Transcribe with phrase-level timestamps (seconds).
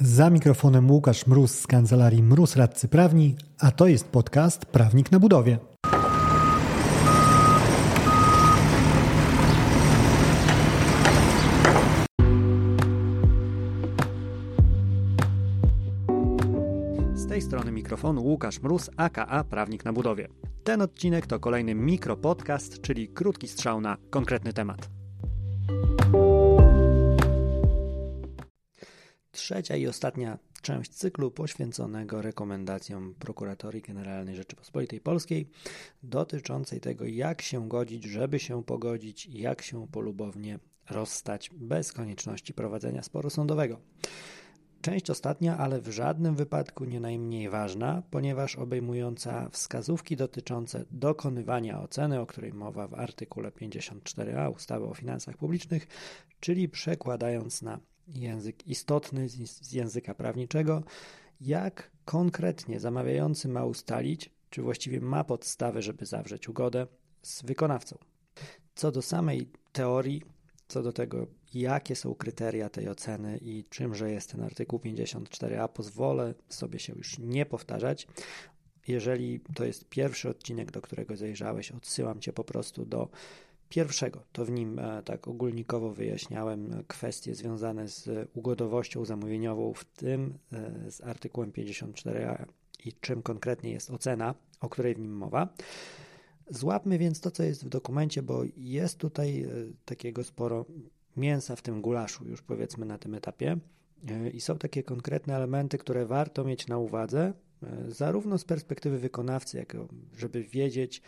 [0.00, 5.20] Za mikrofonem Łukasz Mróz z kancelarii Mróz Radcy Prawni, a to jest podcast Prawnik na
[5.20, 5.58] budowie.
[17.14, 20.28] Z tej strony mikrofonu Łukasz Mróz, aka Prawnik na budowie.
[20.64, 24.88] Ten odcinek to kolejny mikropodcast, czyli krótki strzał na konkretny temat.
[29.36, 35.50] Trzecia i ostatnia część cyklu poświęconego rekomendacjom Prokuratorii Generalnej Rzeczypospolitej Polskiej
[36.02, 40.58] dotyczącej tego, jak się godzić, żeby się pogodzić, jak się polubownie
[40.90, 43.80] rozstać bez konieczności prowadzenia sporu sądowego.
[44.80, 52.20] Część ostatnia, ale w żadnym wypadku nie najmniej ważna, ponieważ obejmująca wskazówki dotyczące dokonywania oceny,
[52.20, 55.86] o której mowa w artykule 54a ustawy o finansach publicznych,
[56.40, 60.82] czyli przekładając na język istotny z języka prawniczego,
[61.40, 66.86] jak konkretnie zamawiający ma ustalić, czy właściwie ma podstawę, żeby zawrzeć ugodę
[67.22, 67.98] z wykonawcą.
[68.74, 70.22] Co do samej teorii,
[70.68, 76.34] co do tego, jakie są kryteria tej oceny i czymże jest ten artykuł 54a, pozwolę
[76.48, 78.06] sobie się już nie powtarzać.
[78.88, 83.08] Jeżeli to jest pierwszy odcinek, do którego zajrzałeś, odsyłam cię po prostu do
[83.68, 84.22] pierwszego.
[84.32, 90.90] To w nim e, tak ogólnikowo wyjaśniałem kwestie związane z ugodowością zamówieniową, w tym e,
[90.90, 92.44] z artykułem 54a
[92.84, 95.48] i czym konkretnie jest ocena, o której w nim mowa.
[96.50, 99.48] Złapmy więc to, co jest w dokumencie, bo jest tutaj e,
[99.84, 100.64] takiego sporo
[101.16, 103.56] mięsa w tym gulaszu, już powiedzmy na tym etapie.
[104.32, 107.32] I są takie konkretne elementy, które warto mieć na uwadze,
[107.88, 109.76] zarówno z perspektywy wykonawcy, jak
[110.16, 111.02] żeby wiedzieć,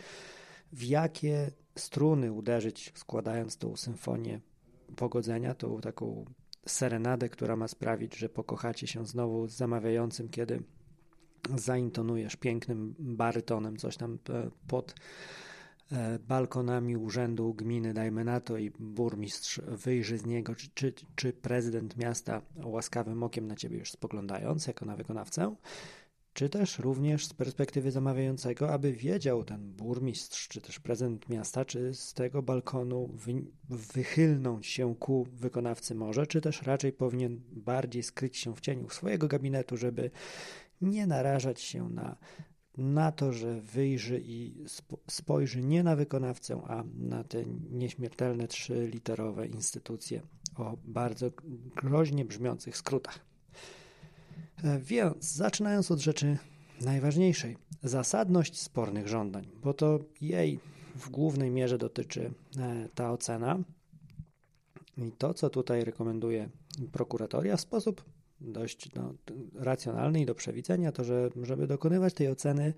[0.71, 4.39] w jakie struny uderzyć, składając tą symfonię
[4.95, 6.25] pogodzenia, tą taką
[6.65, 10.63] serenadę, która ma sprawić, że pokochacie się znowu z zamawiającym, kiedy
[11.55, 14.95] zaintonujesz pięknym barytonem coś tam e, pod
[15.91, 21.33] e, balkonami urzędu gminy, dajmy na to, i burmistrz wyjrzy z niego, czy, czy, czy
[21.33, 25.55] prezydent miasta łaskawym okiem na ciebie już spoglądając, jako na wykonawcę,
[26.33, 31.93] czy też również z perspektywy zamawiającego, aby wiedział ten burmistrz, czy też prezydent miasta, czy
[31.93, 33.33] z tego balkonu wy,
[33.69, 39.27] wychylnąć się ku wykonawcy może, czy też raczej powinien bardziej skryć się w cieniu swojego
[39.27, 40.11] gabinetu, żeby
[40.81, 42.17] nie narażać się na,
[42.77, 44.65] na to, że wyjrzy i
[45.07, 50.21] spojrzy nie na wykonawcę, a na te nieśmiertelne trzyliterowe instytucje
[50.55, 51.31] o bardzo
[51.75, 53.28] groźnie brzmiących skrótach.
[54.63, 56.37] E, więc zaczynając od rzeczy
[56.81, 60.59] najważniejszej, zasadność spornych żądań, bo to jej
[60.95, 63.59] w głównej mierze dotyczy e, ta ocena.
[64.97, 66.49] I to, co tutaj rekomenduje
[66.91, 68.03] prokuratoria w sposób
[68.41, 69.13] dość no,
[69.55, 72.73] racjonalny i do przewidzenia, to że żeby dokonywać tej oceny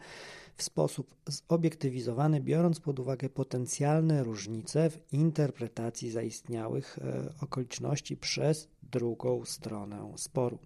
[0.56, 1.16] w sposób
[1.50, 10.60] zobiektywizowany, biorąc pod uwagę potencjalne różnice w interpretacji zaistniałych e, okoliczności przez drugą stronę sporu.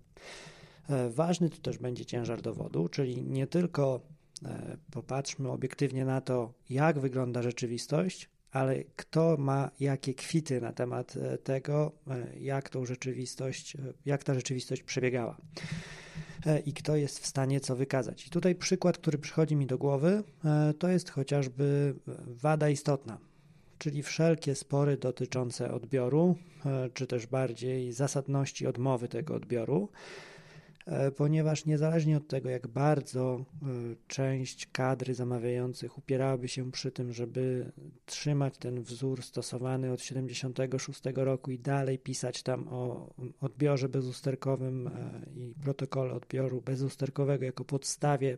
[0.90, 4.01] E, ważny tu też będzie ciężar dowodu, czyli nie tylko
[4.46, 11.18] e, popatrzmy obiektywnie na to, jak wygląda rzeczywistość, ale kto ma jakie kwity na temat
[11.18, 11.91] e, tego,
[12.40, 15.38] jak tą rzeczywistość, jak ta rzeczywistość przebiegała
[16.66, 18.28] i kto jest w stanie co wykazać.
[18.28, 20.23] I tutaj przykład, który przychodzi mi do głowy,
[20.79, 21.96] to jest chociażby
[22.28, 23.17] wada istotna,
[23.78, 26.35] czyli wszelkie spory dotyczące odbioru,
[26.94, 29.90] czy też bardziej zasadności odmowy tego odbioru.
[30.85, 33.66] E, ponieważ niezależnie od tego, jak bardzo e,
[34.07, 37.72] część kadry zamawiających upierałaby się przy tym, żeby
[38.06, 44.91] trzymać ten wzór stosowany od 76 roku i dalej pisać tam o odbiorze bezusterkowym e,
[45.35, 48.38] i protokole odbioru bezusterkowego jako podstawie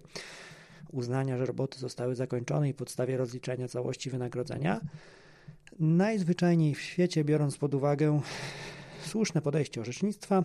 [0.92, 4.82] uznania, że roboty zostały zakończone i podstawie rozliczenia całości wynagrodzenia,
[5.80, 8.22] najzwyczajniej w świecie, biorąc pod uwagę
[9.06, 10.44] słuszne podejście orzecznictwa,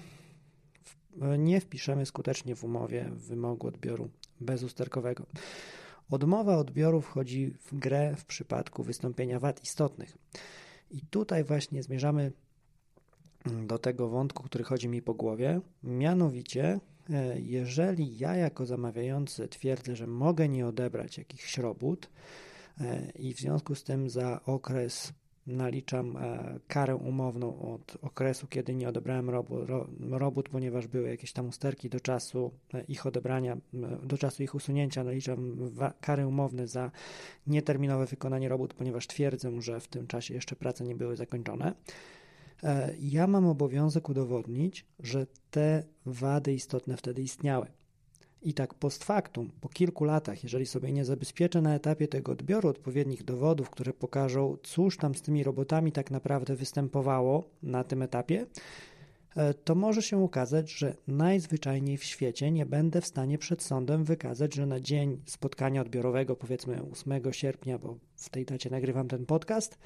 [1.39, 4.11] nie wpiszemy skutecznie w umowie wymogu odbioru
[4.41, 5.27] bezusterkowego.
[6.11, 10.19] Odmowa odbioru wchodzi w grę w przypadku wystąpienia wad istotnych.
[10.91, 12.33] I tutaj właśnie zmierzamy
[13.67, 15.61] do tego wątku, który chodzi mi po głowie.
[15.83, 22.11] Mianowicie, e, jeżeli ja jako zamawiający twierdzę, że mogę nie odebrać jakichś robót
[22.81, 25.13] e, i w związku z tym za okres
[25.47, 29.31] naliczam e, karę umowną od okresu, kiedy nie odebrałem
[30.11, 33.57] robót, ponieważ były jakieś tam usterki do czasu e, ich odebrania,
[34.03, 35.57] do czasu ich usunięcia, naliczam
[36.01, 36.91] kary umowne za
[37.47, 41.75] nieterminowe wykonanie robót, ponieważ twierdzę, że w tym czasie jeszcze prace nie były zakończone.
[43.01, 47.67] ja mam obowiązek udowodnić, że te wady istotne wtedy istniały.
[48.43, 52.69] I tak post factum, po kilku latach, jeżeli sobie nie zabezpieczę na etapie tego odbioru
[52.69, 58.47] odpowiednich dowodów, które pokażą, cóż tam z tymi robotami tak naprawdę występowało na tym etapie,
[59.37, 64.05] e, to może się okazać, że najzwyczajniej w świecie nie będę w stanie przed sądem
[64.05, 69.27] wykazać, że na dzień spotkania odbiorowego, powiedzmy 8 sierpnia, bo w tej dacie nagrywam ten
[69.27, 69.79] podcast,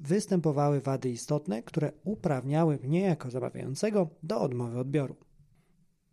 [0.00, 5.27] występowały wady istotne, które uprawniały mnie jako zamawiającego do odmowy odbioru.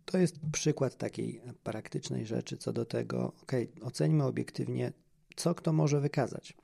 [0.05, 4.93] To jest przykład takiej praktycznej rzeczy co do tego, ok, ocenimy obiektywnie,
[5.35, 6.57] co kto może wykazać.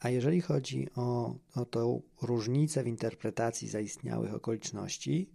[0.00, 5.30] A jeżeli chodzi o, o tą różnicę w interpretacji zaistniałych okoliczności,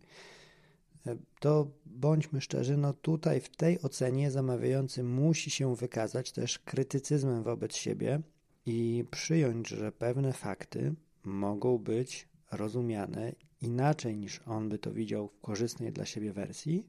[1.40, 7.76] to bądźmy szczerzy, no tutaj w tej ocenie zamawiający musi się wykazać też krytycyzmem wobec
[7.76, 8.22] siebie
[8.66, 15.40] i przyjąć, że pewne fakty mogą być rozumiane inaczej niż on by to widział w
[15.42, 16.88] korzystnej dla siebie wersji,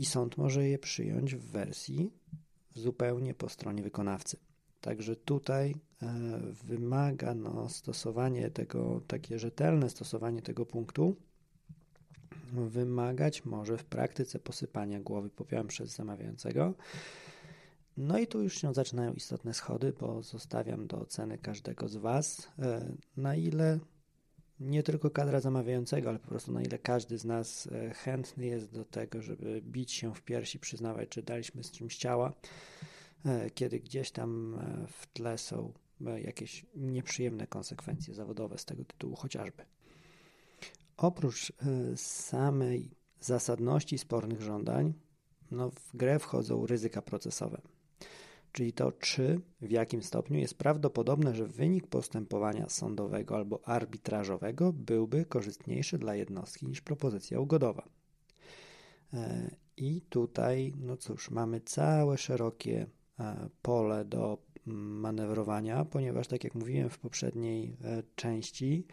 [0.00, 2.10] i sąd może je przyjąć w wersji
[2.74, 4.36] zupełnie po stronie wykonawcy.
[4.80, 11.16] Także tutaj e, wymaga no, stosowanie tego, takie rzetelne stosowanie tego punktu,
[12.52, 16.74] wymagać może w praktyce posypania głowy popiołem przez zamawiającego.
[17.96, 22.48] No i tu już się zaczynają istotne schody, bo zostawiam do oceny każdego z Was,
[22.58, 23.78] e, na ile
[24.60, 28.72] nie tylko kadra zamawiającego, ale po prostu na ile każdy z nas e, chętny jest
[28.72, 32.32] do tego, żeby bić się w piersi, przyznawać, czy daliśmy z czymś ciała,
[33.24, 35.72] e, kiedy gdzieś tam e, w tle są
[36.24, 39.64] jakieś nieprzyjemne konsekwencje zawodowe z tego tytułu chociażby.
[40.96, 41.52] Oprócz
[41.96, 42.90] samej
[43.20, 44.94] zasadności spornych żądań,
[45.50, 47.60] no w grę wchodzą ryzyka procesowe
[48.52, 55.24] czyli to, czy w jakim stopniu jest prawdopodobne, że wynik postępowania sądowego albo arbitrażowego byłby
[55.24, 57.88] korzystniejszy dla jednostki niż propozycja ugodowa.
[59.14, 62.86] E, I tutaj, no cóż, mamy całe szerokie
[63.20, 68.86] e, pole do manewrowania, ponieważ, tak jak mówiłem w poprzedniej e, części,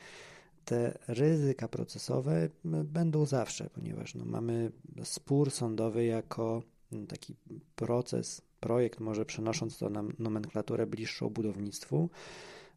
[0.66, 2.50] te ryzyka procesowe
[2.84, 4.72] będą zawsze, ponieważ no, mamy
[5.04, 6.64] spór sądowy jako
[7.08, 7.36] taki
[7.76, 12.10] proces projekt, może przenosząc to na nomenklaturę bliższą budownictwu,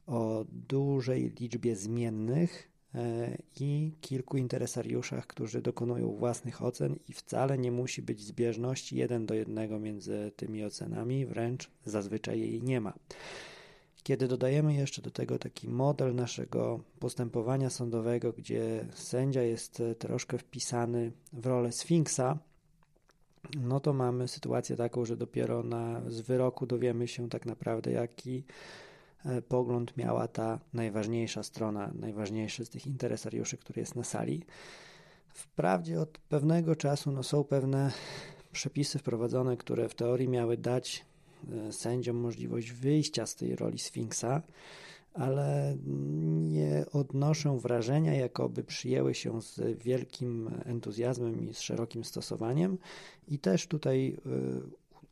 [0.06, 7.72] o dużej liczbie zmiennych e, i kilku interesariuszach, którzy dokonują własnych ocen i wcale nie
[7.72, 12.92] musi być zbieżności jeden do jednego między tymi ocenami, wręcz zazwyczaj jej nie ma.
[14.02, 21.12] Kiedy dodajemy jeszcze do tego taki model naszego postępowania sądowego, gdzie sędzia jest troszkę wpisany
[21.32, 22.38] w rolę sfinksa,
[23.58, 28.44] no to mamy sytuację taką, że dopiero na, z wyroku dowiemy się tak naprawdę, jaki
[29.24, 34.42] e, pogląd miała ta najważniejsza strona, najważniejszy z tych interesariuszy, który jest na sali.
[35.28, 37.92] Wprawdzie od pewnego czasu no, są pewne
[38.52, 41.04] przepisy wprowadzone, które w teorii miały dać
[41.52, 44.42] e, sędziom możliwość wyjścia z tej roli Sfinksa,
[45.14, 45.76] ale
[46.48, 52.78] nie odnoszę wrażenia, jakoby przyjęły się z wielkim entuzjazmem i z szerokim stosowaniem.
[53.28, 54.62] I też tutaj, y,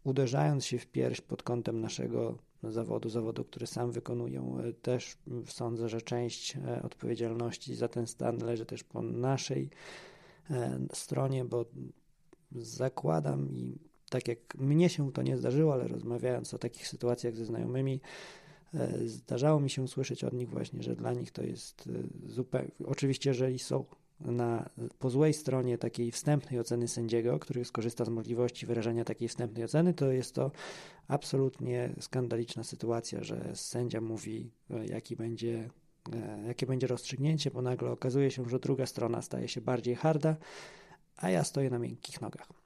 [0.04, 5.88] uderzając się w pierś pod kątem naszego zawodu, zawodu, który sam wykonuję, y, też sądzę,
[5.88, 9.70] że część y, odpowiedzialności za ten stan leży też po naszej
[10.92, 11.64] stronie, bo
[12.52, 13.78] zakładam i
[14.10, 18.00] tak jak mnie się to nie zdarzyło, ale rozmawiając o takich sytuacjach ze znajomymi,
[19.06, 21.88] zdarzało mi się słyszeć od nich właśnie, że dla nich to jest
[22.26, 22.70] e, zupełnie.
[22.86, 23.84] Oczywiście, jeżeli są
[24.20, 29.64] na, po złej stronie takiej wstępnej oceny sędziego, który skorzysta z możliwości wyrażenia takiej wstępnej
[29.64, 30.50] oceny, to jest to
[31.08, 35.70] absolutnie skandaliczna sytuacja, że sędzia mówi, e, jaki będzie,
[36.46, 40.36] jakie będzie rozstrzygnięcie, bo nagle okazuje się, że druga strona staje się bardziej harda,
[41.16, 42.57] a ja stoję na miękkich nogach.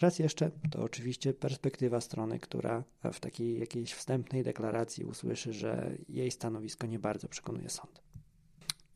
[0.00, 6.30] Raz jeszcze, to oczywiście perspektywa strony, która w takiej jakiejś wstępnej deklaracji usłyszy, że jej
[6.30, 8.02] stanowisko nie bardzo przekonuje sąd.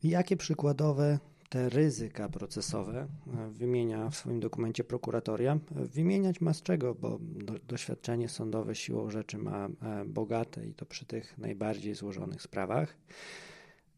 [0.03, 1.19] Jakie przykładowe
[1.49, 3.07] te ryzyka procesowe
[3.49, 5.59] wymienia w swoim dokumencie prokuratoria?
[5.71, 10.85] Wymieniać ma z czego, bo do, doświadczenie sądowe siłą rzeczy ma e, bogate i to
[10.85, 12.97] przy tych najbardziej złożonych sprawach.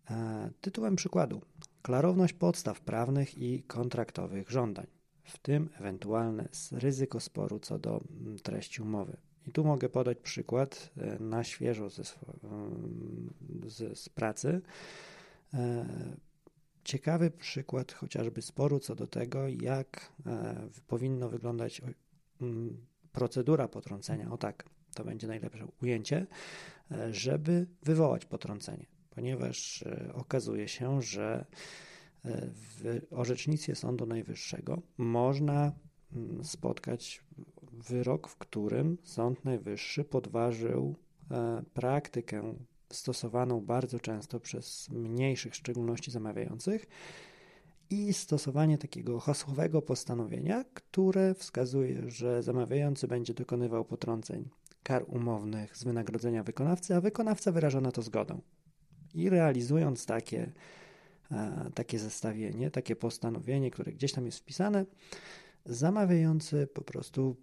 [0.10, 1.42] E, tytułem przykładu:
[1.82, 4.97] klarowność podstaw prawnych i kontraktowych żądań
[5.28, 9.18] w tym ewentualne ryzyko sporu co do mm, treści umowy.
[9.48, 12.04] I tu mogę podać przykład e, na świeżo ze,
[13.66, 14.62] z, z pracy.
[15.54, 15.86] E,
[16.84, 20.56] ciekawy przykład chociażby sporu co do tego, jak e,
[20.88, 21.82] powinno wyglądać
[22.42, 24.32] mm, procedura potrącenia.
[24.32, 24.64] O tak,
[24.96, 26.28] to będzie najlepsze ujęcie,
[27.12, 28.86] żeby wywołać potrącenie
[29.18, 31.46] ponieważ okazuje się, że
[32.52, 35.72] w orzecznictwie Sądu Najwyższego można
[36.16, 37.24] mm, spotkać
[37.72, 40.96] wyrok, w którym Sąd Najwyższy podważył
[41.74, 42.56] praktykę
[42.90, 46.88] stosowaną bardzo często przez mniejszych, w szczególności zamawiających,
[47.90, 54.50] i stosowanie takiego hasłowego postanowienia, które wskazuje, że zamawiający będzie dokonywał potrąceń
[54.84, 58.40] kar umownych z wynagrodzenia wykonawcy, a wykonawca wyraża na to zgodę.
[59.14, 60.52] I realizując takie, e,
[61.74, 64.86] takie zestawienie, takie postanowienie, które gdzieś tam jest wpisane,
[65.66, 67.36] zamawiający po prostu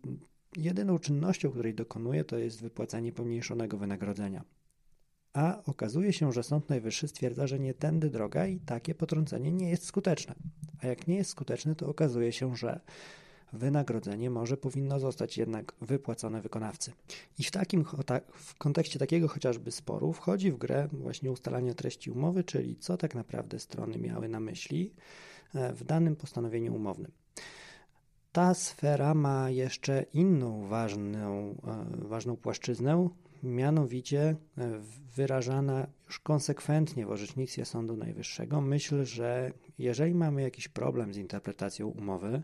[0.57, 4.45] jedyną czynnością, której dokonuje, to jest wypłacanie pomniejszonego wynagrodzenia
[5.35, 9.71] a okazuje się, że Sąd Najwyższy stwierdza, że nie tędy droga i takie potrącenie nie
[9.71, 10.35] jest skuteczne.
[10.83, 12.81] A jak nie jest skuteczne, to okazuje się, że
[13.55, 16.93] wynagrodzenie może powinno zostać jednak wypłacone wykonawcy.
[17.39, 17.85] I w takim
[18.33, 23.15] w kontekście takiego chociażby sporu wchodzi w grę właśnie ustalanie treści umowy, czyli co tak
[23.15, 24.93] naprawdę strony miały na myśli
[25.55, 27.13] e, w danym postanowieniu umownym.
[28.33, 33.09] Ta sfera ma jeszcze inną ważną, e, ważną płaszczyznę,
[33.43, 34.37] mianowicie e,
[35.17, 41.89] wyrażana już konsekwentnie w orzecznictwie Sądu Najwyższego myśl, że jeżeli mamy jakiś problem z interpretacją
[41.89, 42.43] umowy,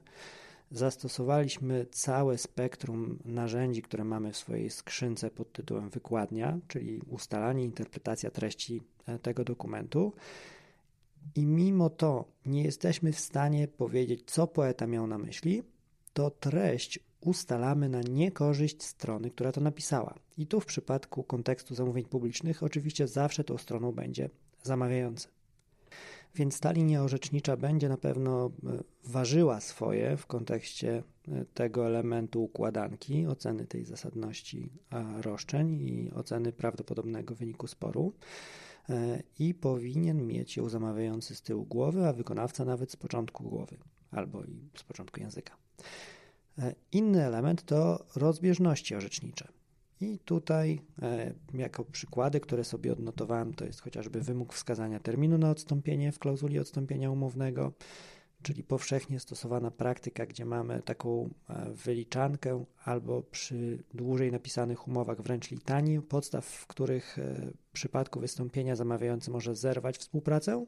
[0.70, 8.30] zastosowaliśmy całe spektrum narzędzi, które mamy w swojej skrzynce pod tytułem wykładnia, czyli ustalanie, interpretacja
[8.30, 10.12] treści e, tego dokumentu.
[11.34, 15.62] I mimo to nie jesteśmy w stanie powiedzieć, co poeta miał na myśli,
[16.12, 20.14] to treść ustalamy na niekorzyść strony, która to napisała.
[20.38, 24.30] I tu w przypadku kontekstu zamówień publicznych oczywiście zawsze tą stroną będzie
[24.62, 25.28] zamawiający.
[26.34, 28.50] Więc ta linia orzecznicza będzie na pewno e,
[29.04, 34.72] ważyła swoje w kontekście e, tego elementu układanki, oceny tej zasadności
[35.20, 38.12] roszczeń i oceny prawdopodobnego wyniku sporu
[38.88, 43.76] e, i powinien mieć ją zamawiający z tyłu głowy, a wykonawca nawet z początku głowy
[44.10, 45.56] albo i z początku języka.
[46.92, 49.49] Inny element to rozbieżności orzecznicze.
[50.00, 55.50] I tutaj, e, jako przykłady, które sobie odnotowałem, to jest chociażby wymóg wskazania terminu na
[55.50, 57.73] odstąpienie w klauzuli odstąpienia umownego,
[58.42, 65.50] czyli powszechnie stosowana praktyka, gdzie mamy taką e, wyliczankę albo przy dłużej napisanych umowach wręcz
[65.50, 67.19] litanii podstaw, w których
[67.69, 70.66] w przypadku wystąpienia zamawiający może zerwać współpracę.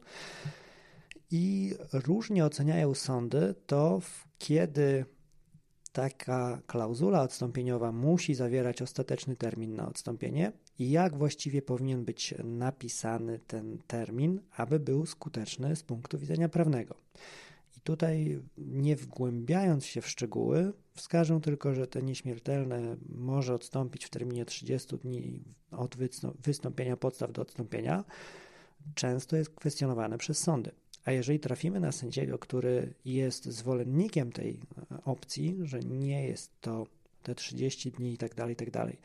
[1.30, 4.00] I różnie oceniają sądy to,
[4.38, 5.04] kiedy
[5.92, 13.38] taka klauzula odstąpieniowa musi zawierać ostateczny termin na odstąpienie i jak właściwie powinien być napisany
[13.38, 16.94] ten termin, aby był skuteczny z punktu widzenia prawnego.
[17.76, 24.10] I tutaj, nie wgłębiając się w szczegóły, wskażę tylko, że te nieśmiertelne może odstąpić w
[24.10, 25.96] terminie 30 dni od
[26.44, 28.04] wystąpienia podstaw do odstąpienia,
[28.94, 30.70] często jest kwestionowane przez sądy.
[31.04, 34.60] A jeżeli trafimy na sędziego, który jest zwolennikiem tej
[34.92, 36.86] e, opcji, że nie jest to
[37.22, 38.98] te 30 dni i tak dalej, i tak dalej,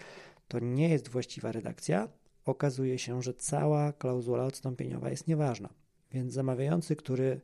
[0.48, 2.08] to nie jest właściwa redakcja,
[2.46, 5.70] okazuje się, że cała klauzula odstąpieniowa jest nieważna.
[6.12, 7.40] Więc zamawiający, który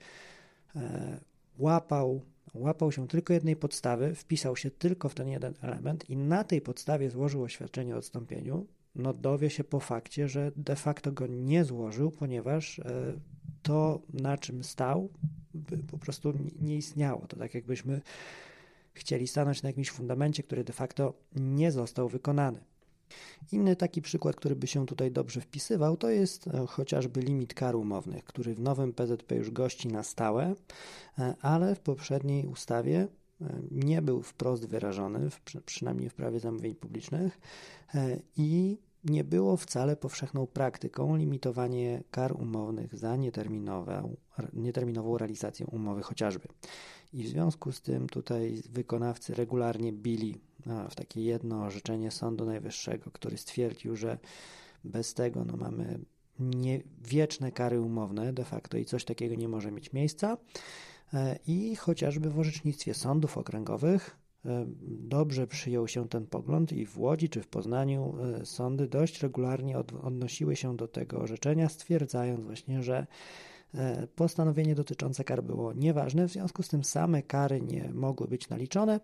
[0.75, 1.19] e,
[1.57, 2.21] łapał,
[2.53, 6.61] łapał się tylko jednej podstawy, wpisał się tylko w ten jeden element i na tej
[6.61, 11.65] podstawie złożył oświadczenie o odstąpieniu, no dowie się po fakcie, że de facto go nie
[11.65, 13.13] złożył, ponieważ e,
[13.61, 15.09] to, na czym stał,
[15.91, 17.27] po prostu nie istniało.
[17.27, 18.01] To tak jakbyśmy
[18.93, 22.59] chcieli stanąć na jakimś fundamencie, który de facto nie został wykonany.
[23.51, 27.75] Inny taki przykład, który by się tutaj dobrze wpisywał, to jest e, chociażby limit kar
[27.75, 30.55] umownych, który w nowym PZP już gości na stałe,
[31.19, 33.07] e, ale w poprzedniej ustawie
[33.71, 35.29] nie był wprost wyrażony,
[35.65, 37.39] przynajmniej w prawie zamówień publicznych
[38.37, 44.15] i nie było wcale powszechną praktyką limitowanie kar umownych za nieterminową,
[44.53, 46.47] nieterminową realizację umowy chociażby.
[47.13, 50.37] I w związku z tym tutaj wykonawcy regularnie bili
[50.89, 54.17] w takie jedno orzeczenie Sądu Najwyższego, który stwierdził, że
[54.83, 55.99] bez tego no, mamy
[56.39, 60.37] nie, wieczne kary umowne de facto i coś takiego nie może mieć miejsca.
[61.13, 66.99] E, I chociażby w orzecznictwie sądów okręgowych E, dobrze przyjął się ten pogląd i w
[66.99, 72.83] Łodzi czy w Poznaniu e, sądy dość regularnie odnosiły się do tego orzeczenia, stwierdzając właśnie,
[72.83, 73.07] że
[74.15, 78.99] postanowienie dotyczące kar było nieważne, w związku z tym same kary nie mogły być naliczone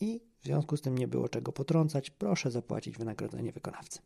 [0.00, 3.98] i w związku z tym nie było czego potrącać, proszę zapłacić wynagrodzenie wykonawcy.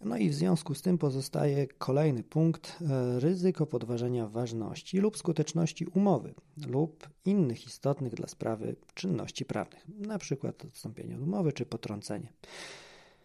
[0.00, 5.86] No i w związku z tym pozostaje kolejny punkt e, ryzyko podważenia ważności lub skuteczności
[5.86, 6.34] umowy
[6.66, 9.86] lub innych istotnych dla sprawy czynności prawnych,
[10.18, 12.32] przykład odstąpienie od umowy czy potrącenie.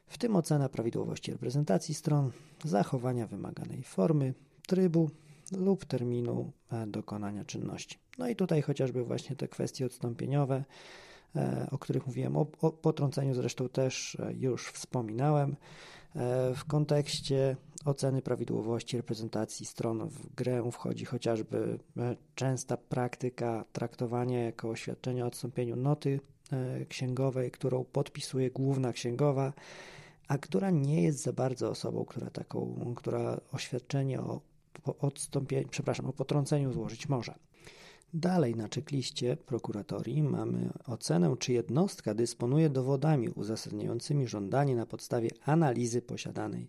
[0.08, 2.32] w tym ocena prawidłowości reprezentacji stron,
[2.64, 4.34] zachowania wymaganej formy,
[4.68, 5.10] trybu
[5.52, 7.98] lub terminu e, dokonania czynności.
[8.18, 10.64] No i tutaj chociażby właśnie te kwestie odstąpieniowe,
[11.36, 15.56] e, o których mówiłem, o, o potrąceniu zresztą też już wspominałem.
[16.56, 17.56] W kontekście
[17.86, 21.80] oceny prawidłowości reprezentacji stron w grę wchodzi chociażby
[22.36, 26.20] częsta praktyka traktowania jako oświadczenia o odstąpieniu noty
[26.90, 29.54] księgowej, którą podpisuje główna księgowa,
[30.28, 34.42] a która nie jest za bardzo osobą, która taką, która oświadczenie o
[35.00, 37.34] odstąpieniu, przepraszam, o potrąceniu złożyć może.
[38.14, 46.02] Dalej na czekliście prokuratorii mamy ocenę, czy jednostka dysponuje dowodami uzasadniającymi żądanie na podstawie analizy
[46.02, 46.68] posiadanej,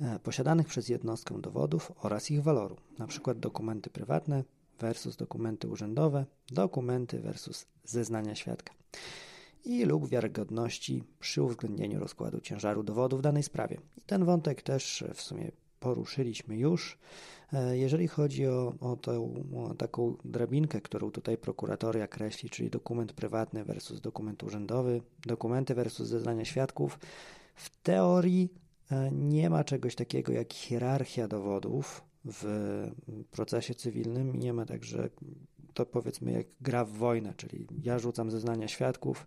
[0.00, 3.34] e, posiadanych przez jednostkę dowodów oraz ich waloru, np.
[3.34, 4.44] dokumenty prywatne
[4.80, 8.74] versus dokumenty urzędowe, dokumenty versus zeznania świadka
[9.64, 13.80] i lub wiarygodności przy uwzględnieniu rozkładu ciężaru dowodu w danej sprawie.
[13.96, 16.98] I ten wątek też w sumie poruszyliśmy już.
[17.52, 23.12] E, jeżeli chodzi o, o tą o taką drabinkę, którą tutaj prokuratoria kreśli, czyli dokument
[23.12, 26.98] prywatny versus dokument urzędowy, dokumenty versus zeznania świadków,
[27.54, 28.52] w teorii
[28.90, 32.44] e, nie ma czegoś takiego jak hierarchia dowodów w
[33.30, 34.36] procesie cywilnym.
[34.36, 35.10] Nie ma także
[35.74, 39.26] to powiedzmy jak gra w wojnę, czyli ja rzucam zeznania świadków,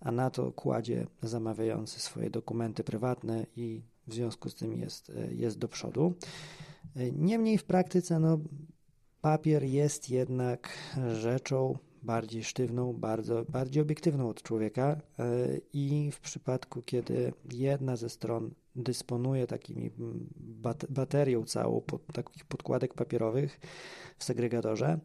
[0.00, 5.58] a na to kładzie zamawiający swoje dokumenty prywatne i w związku z tym jest, jest
[5.58, 6.14] do przodu.
[7.12, 8.38] Niemniej w praktyce no,
[9.20, 10.78] papier jest jednak
[11.12, 15.26] rzeczą bardziej sztywną, bardzo, bardziej obiektywną od człowieka e,
[15.72, 19.90] i w przypadku, kiedy jedna ze stron dysponuje takimi
[20.88, 23.60] baterią całą pod, takich podkładek papierowych
[24.18, 24.98] w segregatorze,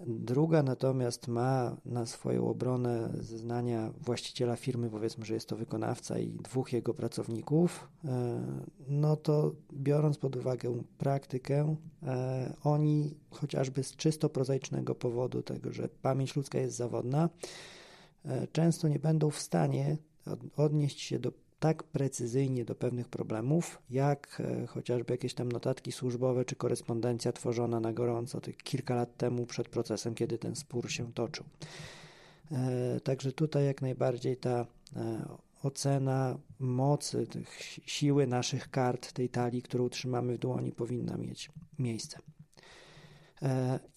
[0.00, 6.28] Druga natomiast ma na swoją obronę zeznania właściciela firmy, powiedzmy, że jest to wykonawca i
[6.28, 8.40] dwóch jego pracowników, e,
[8.88, 15.88] no to biorąc pod uwagę praktykę, e, oni chociażby z czysto prozaicznego powodu tego, że
[15.88, 17.28] pamięć ludzka jest zawodna,
[18.24, 19.96] e, często nie będą w stanie
[20.56, 21.32] odnieść się do
[21.66, 27.80] tak precyzyjnie do pewnych problemów, jak e, chociażby jakieś tam notatki służbowe czy korespondencja tworzona
[27.80, 31.44] na gorąco tych kilka lat temu przed procesem, kiedy ten spór się toczył.
[32.52, 35.28] E, także tutaj jak najbardziej ta e,
[35.62, 42.18] ocena mocy, tych siły naszych kart, tej talii, którą trzymamy w dłoni, powinna mieć miejsce.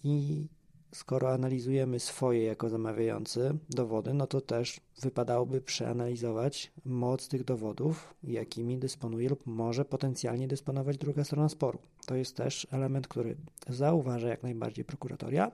[0.04, 0.48] I
[0.92, 8.78] skoro analizujemy swoje jako zamawiający dowody, no to też wypadałoby przeanalizować moc tych dowodów, jakimi
[8.78, 11.80] dysponuje lub może potencjalnie dysponować druga strona sporu.
[12.06, 13.36] To jest też element, który
[13.68, 15.52] zauważa jak najbardziej prokuratoria.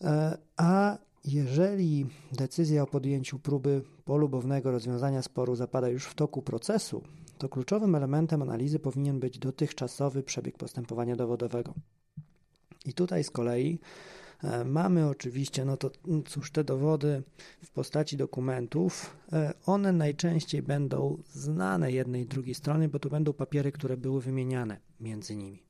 [0.00, 7.02] E, a jeżeli decyzja o podjęciu próby polubownego rozwiązania sporu zapada już w toku procesu,
[7.38, 11.74] to kluczowym elementem analizy powinien być dotychczasowy przebieg postępowania dowodowego.
[12.84, 13.78] I tutaj z kolei
[14.42, 15.90] e, mamy oczywiście, no to
[16.26, 17.22] cóż, te dowody
[17.62, 23.32] w postaci dokumentów, e, one najczęściej będą znane jednej i drugiej stronie, bo to będą
[23.32, 25.62] papiery, które były wymieniane między nimi.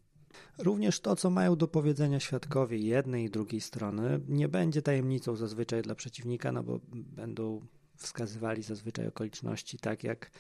[0.59, 5.83] Również to, co mają do powiedzenia świadkowie jednej i drugiej strony, nie będzie tajemnicą zazwyczaj
[5.83, 7.61] dla przeciwnika, no bo będą
[7.97, 10.31] wskazywali zazwyczaj okoliczności tak, jak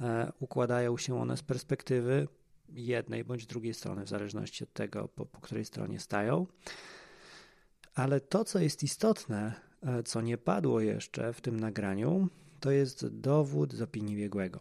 [0.00, 2.28] e, układają się one z perspektywy
[2.72, 6.46] jednej bądź drugiej strony, w zależności od tego, po, po której stronie stają.
[7.94, 12.28] Ale to, co jest istotne, e, co nie padło jeszcze w tym nagraniu,
[12.60, 14.60] to jest dowód z opinii biegłego,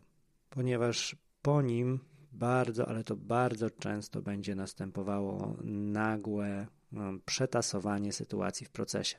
[0.49, 1.99] ponieważ po nim
[2.31, 9.17] bardzo, ale to bardzo często będzie następowało nagłe no, przetasowanie sytuacji w procesie.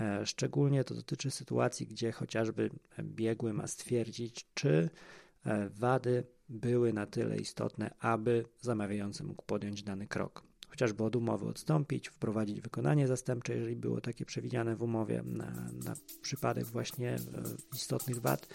[0.00, 2.70] E, szczególnie to dotyczy sytuacji, gdzie chociażby
[3.02, 4.90] biegły ma stwierdzić, czy
[5.46, 10.42] e, wady były na tyle istotne, aby zamawiający mógł podjąć dany krok.
[10.68, 15.50] Chociażby od umowy odstąpić, wprowadzić wykonanie zastępcze, jeżeli było takie przewidziane w umowie na,
[15.84, 17.18] na przypadek właśnie e,
[17.74, 18.48] istotnych wad,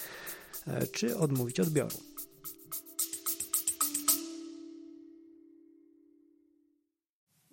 [0.67, 1.97] e, czy odmówić odbioru.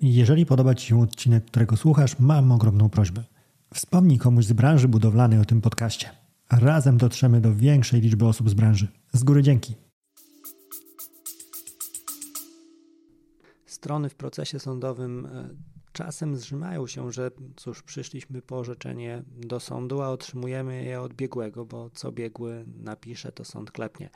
[0.01, 3.24] Jeżeli podoba Ci się odcinek, którego słuchasz, mam ogromną prośbę.
[3.74, 6.11] Wspomnij komuś z branży budowlanej o tym podcaście.
[6.51, 8.88] Razem dotrzemy do większej liczby osób z branży.
[9.12, 9.88] Z góry dzięki.
[13.79, 15.49] Strony w procesie sądowym e,
[15.93, 21.67] czasem zrzymają się, że cóż, przyszliśmy po orzeczenie do sądu, a otrzymujemy je od biegłego,
[21.67, 24.11] bo co biegły napisze, to sąd klepnie.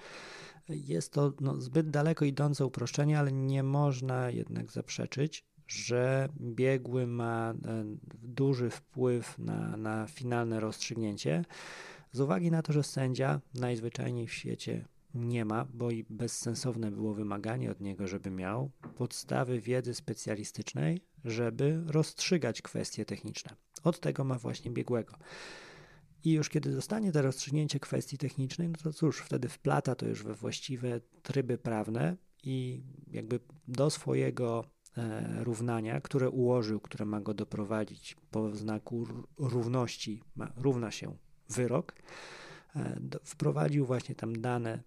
[0.69, 7.51] Jest to no, zbyt daleko idące uproszczenie, ale nie można jednak zaprzeczyć, że biegły ma
[7.51, 7.85] e,
[8.23, 11.45] duży wpływ na, na finalne rozstrzygnięcie.
[12.13, 17.15] Z uwagi na to, że sędzia najzwyczajniej w świecie nie ma, bo i bezsensowne było
[17.15, 23.57] wymaganie od niego, żeby miał podstawy wiedzy specjalistycznej, żeby rozstrzygać kwestie techniczne.
[23.85, 25.17] Od tego ma właśnie biegłego.
[26.25, 30.23] I już kiedy dostanie to rozstrzygnięcie kwestii technicznej, no to cóż, wtedy wplata to już
[30.23, 34.65] we właściwe tryby prawne i jakby do swojego
[34.97, 39.07] e, równania, które ułożył, które ma go doprowadzić po znaku
[39.39, 41.17] równości, ma, równa się
[41.49, 41.95] wyrok,
[42.77, 44.83] e, wprowadził właśnie tam dane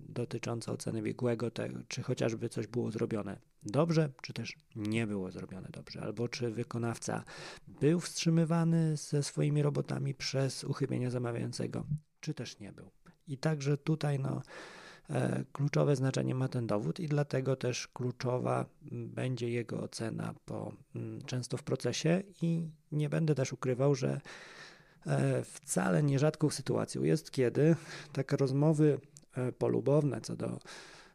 [0.00, 5.68] dotyczące oceny biegłego, tego, czy chociażby coś było zrobione dobrze, czy też nie było zrobione
[5.72, 7.24] dobrze, albo czy wykonawca
[7.68, 11.84] był wstrzymywany ze swoimi robotami przez uchybienie zamawiającego,
[12.20, 12.90] czy też nie był.
[13.28, 14.42] I także tutaj no,
[15.10, 20.72] e, kluczowe znaczenie ma ten dowód i dlatego też kluczowa będzie jego ocena po,
[21.26, 24.20] często w procesie i nie będę też ukrywał, że
[25.06, 27.76] e, wcale nierzadką sytuacją jest, kiedy
[28.12, 29.11] takie rozmowy e,
[29.58, 30.58] polubowne co do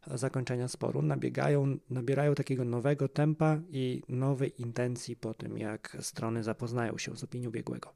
[0.07, 6.97] zakończenia sporu nabiegają, nabierają takiego nowego tempa i nowej intencji po tym, jak strony zapoznają
[6.97, 7.93] się z opinią biegłego.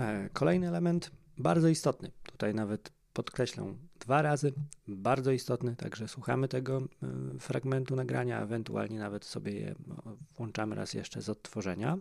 [0.00, 4.52] E, kolejny element, bardzo istotny, tutaj nawet podkreślę dwa razy,
[4.88, 9.74] bardzo istotny, także słuchamy tego e, fragmentu nagrania, ewentualnie nawet sobie je
[10.36, 11.98] włączamy raz jeszcze z odtworzenia.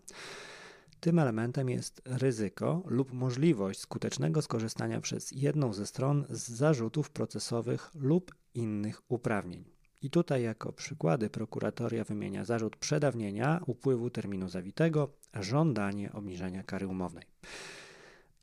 [0.99, 7.91] Tym elementem jest ryzyko lub możliwość skutecznego skorzystania przez jedną ze stron z zarzutów procesowych
[7.95, 9.75] lub innych uprawnień.
[10.01, 17.23] I tutaj jako przykłady prokuratoria wymienia zarzut przedawnienia, upływu terminu zawitego, żądanie obniżenia kary umownej.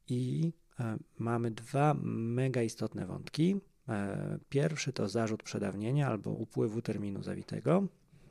[0.08, 3.60] I e, mamy dwa mega istotne wątki.
[3.88, 7.86] E, pierwszy to zarzut przedawnienia albo upływu terminu zawitego.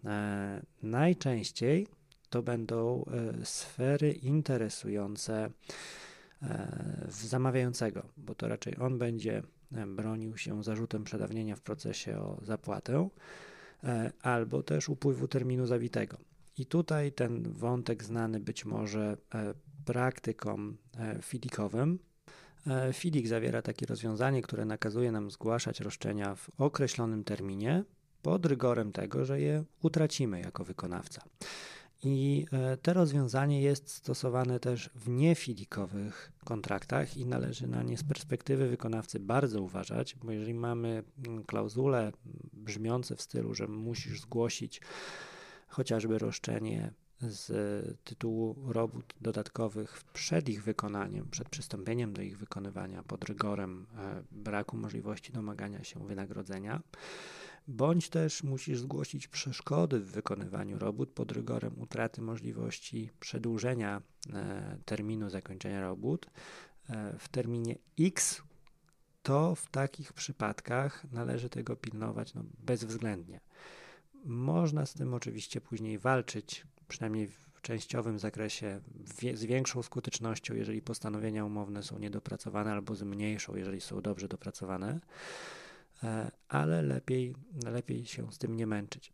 [0.06, 1.88] E, najczęściej
[2.32, 5.50] to będą e, sfery interesujące
[6.42, 12.40] e, zamawiającego, bo to raczej on będzie e, bronił się zarzutem przedawnienia w procesie o
[12.44, 13.10] zapłatę,
[14.22, 16.18] albo też upływu terminu zawitego.
[16.58, 19.18] I tutaj ten wątek znany być może
[19.86, 20.78] praktykom
[21.22, 22.00] filikowym.
[22.94, 27.84] Filik zawiera takie rozwiązanie, które nakazuje nam zgłaszać roszczenia w określonym terminie
[28.22, 31.22] pod rygorem tego, że je utracimy jako wykonawca.
[32.04, 38.04] I e, to rozwiązanie jest stosowane też w niefilikowych kontraktach i należy na nie z
[38.04, 42.12] perspektywy wykonawcy bardzo uważać, bo jeżeli mamy mm, klauzule
[42.54, 44.82] brzmiące w stylu, że musisz zgłosić
[45.68, 53.24] chociażby roszczenie z tytułu robót dodatkowych przed ich wykonaniem, przed przystąpieniem do ich wykonywania pod
[53.24, 56.82] rygorem e, braku możliwości domagania się wynagrodzenia,
[57.68, 64.02] bądź też musisz zgłosić przeszkody w wykonywaniu robót pod rygorem utraty możliwości przedłużenia
[64.34, 66.26] e, terminu zakończenia robót
[66.90, 68.42] e, w terminie X,
[69.24, 73.40] to w takich przypadkach należy tego pilnować no, bezwzględnie.
[74.26, 78.82] Można z tym oczywiście później walczyć, przynajmniej w częściowym zakresie,
[79.34, 85.00] z większą skutecznością, jeżeli postanowienia umowne są niedopracowane, albo z mniejszą, jeżeli są dobrze dopracowane.
[86.04, 87.36] E, ale lepiej,
[87.66, 89.14] lepiej się z tym nie męczyć.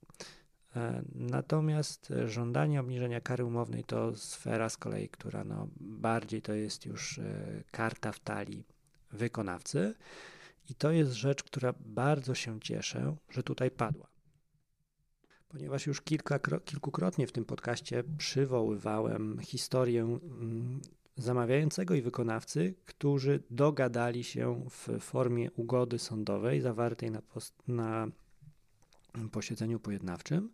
[0.75, 6.85] E, natomiast żądanie obniżenia kary umownej to sfera z kolei, która no bardziej to jest
[6.85, 8.63] już e, karta w talii
[9.11, 9.95] wykonawcy
[10.69, 14.07] i to jest rzecz, która bardzo się cieszę, że tutaj padła.
[15.49, 20.81] Ponieważ już kilka, kilkukrotnie w tym podcaście przywoływałem historię mm,
[21.17, 27.21] zamawiającego i wykonawcy, którzy dogadali się w formie ugody sądowej zawartej na,
[27.67, 28.07] na
[29.31, 30.49] posiedzeniu pojednawczym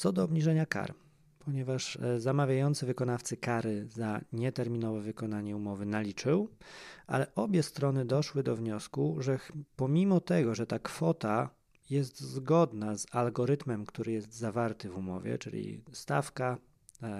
[0.00, 0.94] co do obniżenia kar,
[1.38, 6.48] ponieważ e, zamawiający wykonawcy kary za nieterminowe wykonanie umowy naliczył,
[7.06, 9.38] ale obie strony doszły do wniosku, że
[9.76, 11.50] pomimo tego, że ta kwota
[11.90, 16.58] jest zgodna z algorytmem, który jest zawarty w umowie, czyli stawka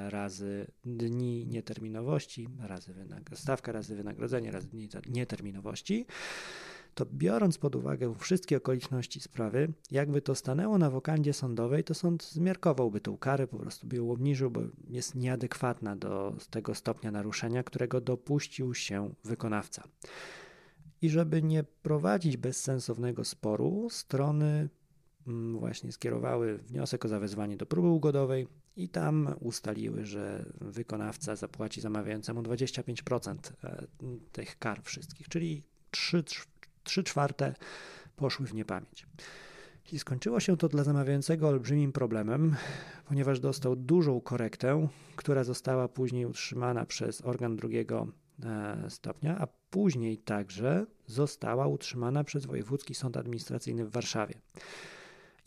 [0.09, 2.95] razy dni nieterminowości, razy
[3.35, 6.07] stawka razy wynagrodzenie, razy dni nieterminowości,
[6.95, 12.25] to biorąc pod uwagę wszystkie okoliczności sprawy, jakby to stanęło na wokandzie sądowej, to sąd
[12.25, 17.63] zmiarkowałby tą karę, po prostu by ją obniżył, bo jest nieadekwatna do tego stopnia naruszenia,
[17.63, 19.89] którego dopuścił się wykonawca.
[21.03, 24.69] I żeby nie prowadzić bezsensownego sporu, strony
[25.59, 32.43] właśnie skierowały wniosek o zawezwanie do próby ugodowej, i tam ustaliły, że wykonawca zapłaci zamawiającemu
[32.43, 33.87] 25% e,
[34.33, 36.25] tych kar wszystkich, czyli 3,
[36.85, 37.55] 3 czwarte
[38.17, 39.07] poszły w niepamięć.
[39.93, 42.57] I skończyło się to dla zamawiającego olbrzymim problemem,
[43.09, 48.07] ponieważ dostał dużą korektę, która została później utrzymana przez organ drugiego
[48.89, 54.35] stopnia, a później także została utrzymana przez Wojewódzki Sąd Administracyjny w Warszawie.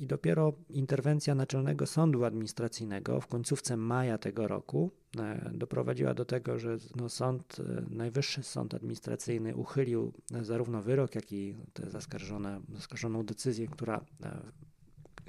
[0.04, 6.60] I dopiero interwencja Naczelnego Sądu Administracyjnego w końcówce maja tego roku e, doprowadziła do tego,
[6.60, 11.90] że no sąd, e, Najwyższy Sąd Administracyjny uchylił zarówno wyrok, jak i tę
[12.70, 14.42] zaskarżoną decyzję, która e,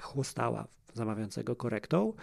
[0.01, 2.13] chłostała zamawiającego korektą.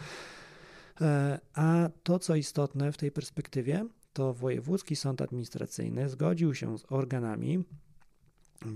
[1.54, 7.64] A to, co istotne w tej perspektywie, to Wojewódzki Sąd Administracyjny zgodził się z organami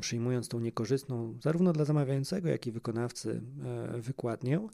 [0.00, 3.42] przyjmując tą niekorzystną zarówno dla zamawiającego, jak i wykonawcy
[3.94, 4.68] e, wykładnię,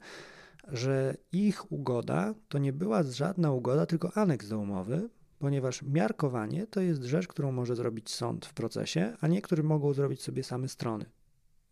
[0.67, 6.81] że ich ugoda to nie była żadna ugoda, tylko aneks do umowy, ponieważ miarkowanie to
[6.81, 11.05] jest rzecz, którą może zrobić sąd w procesie, a niektórzy mogą zrobić sobie same strony.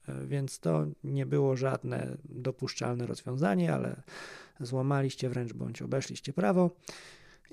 [0.08, 4.02] E, więc to nie było żadne dopuszczalne rozwiązanie, ale
[4.60, 6.72] złamaliście wręcz bądź obeszliście prawo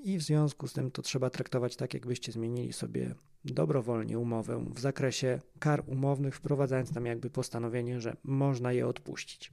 [0.02, 4.80] i w związku z tym to trzeba traktować tak, jakbyście zmienili sobie dobrowolnie umowę w
[4.80, 9.52] zakresie kar umownych, wprowadzając tam jakby postanowienie, że można je odpuścić.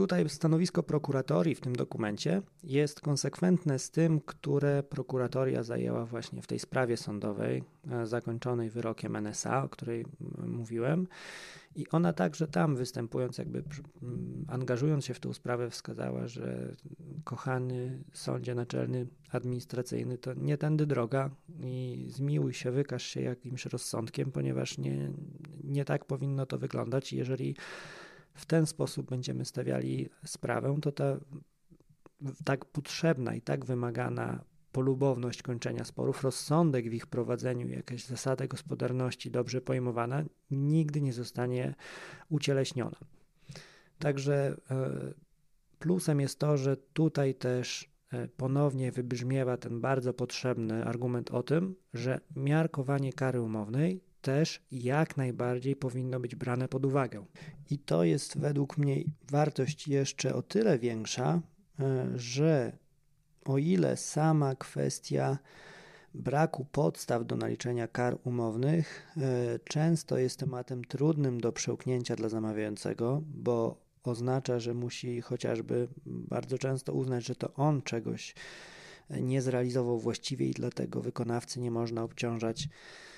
[0.00, 6.46] Tutaj stanowisko prokuratorii w tym dokumencie jest konsekwentne z tym, które prokuratoria zajęła właśnie w
[6.46, 10.06] tej sprawie sądowej e, zakończonej wyrokiem NSA, o której
[10.46, 11.06] mówiłem.
[11.76, 13.64] I ona także tam występując, jakby
[14.48, 16.74] angażując się w tę sprawę, wskazała, że
[17.24, 21.30] kochany sądzie naczelny administracyjny to nie tędy droga
[21.64, 25.12] i zmiłuj się, wykaż się jakimś rozsądkiem, ponieważ nie,
[25.64, 27.12] nie tak powinno to wyglądać.
[27.12, 27.56] Jeżeli
[28.34, 31.16] w ten sposób będziemy stawiali sprawę, to ta
[32.44, 39.30] tak potrzebna i tak wymagana polubowność kończenia sporów, rozsądek w ich prowadzeniu, jakaś zasada gospodarności
[39.30, 41.74] dobrze pojmowana, nigdy nie zostanie
[42.28, 42.96] ucieleśniona.
[43.98, 44.90] Także e,
[45.78, 51.74] plusem jest to, że tutaj też e, ponownie wybrzmiewa ten bardzo potrzebny argument o tym,
[51.94, 57.24] że miarkowanie kary umownej też jak najbardziej powinno być brane pod uwagę.
[57.70, 58.96] I to jest według mnie
[59.30, 61.40] wartość jeszcze o tyle większa,
[61.80, 62.72] e, że
[63.44, 65.38] o ile sama kwestia
[66.14, 73.22] braku podstaw do naliczenia kar umownych e, często jest tematem trudnym do przełknięcia dla zamawiającego,
[73.26, 78.34] bo oznacza, że musi chociażby bardzo często uznać, że to on czegoś
[79.10, 83.09] nie zrealizował właściwie i dlatego wykonawcy nie można obciążać e,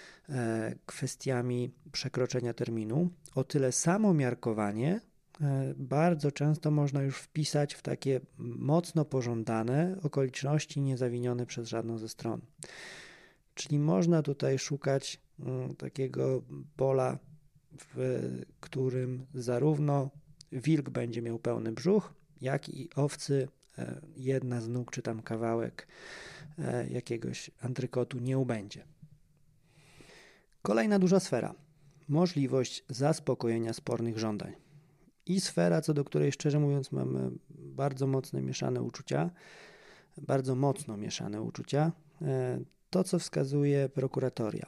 [0.86, 3.10] kwestiami przekroczenia terminu.
[3.34, 5.00] O tyle samo miarkowanie
[5.40, 12.08] E, bardzo często można już wpisać w takie mocno pożądane okoliczności niezawinione przez żadną ze
[12.08, 12.40] stron.
[13.54, 16.42] Czyli można tutaj szukać mm, takiego
[16.76, 17.18] pola,
[17.78, 18.28] w
[18.60, 20.10] którym zarówno
[20.52, 25.88] wilk będzie miał pełny brzuch, jak i owcy e, jedna z nóg czy tam kawałek
[26.58, 28.84] e, jakiegoś antrykotu nie ubędzie.
[30.62, 31.54] Kolejna duża sfera.
[32.08, 34.52] Możliwość zaspokojenia spornych żądań
[35.26, 39.30] i sfera, co do której szczerze mówiąc mamy bardzo mocne mieszane uczucia,
[40.16, 44.66] bardzo mocno mieszane uczucia, e, to co wskazuje prokuratoria.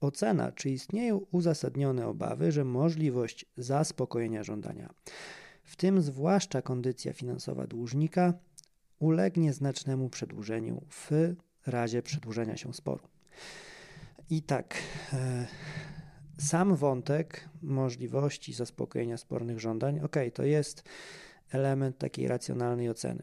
[0.00, 4.94] Ocena, czy istnieją uzasadnione obawy, że możliwość zaspokojenia żądania,
[5.64, 8.34] w tym zwłaszcza kondycja finansowa dłużnika,
[8.98, 11.10] ulegnie znacznemu przedłużeniu w
[11.66, 13.04] razie przedłużenia się sporu.
[14.30, 14.74] I tak,
[15.12, 15.46] e,
[16.38, 20.82] sam wątek możliwości zaspokojenia spornych żądań, ok, to jest
[21.50, 23.22] element takiej racjonalnej oceny,